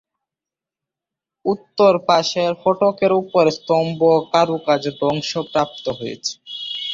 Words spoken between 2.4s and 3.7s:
ফটকের ওপরের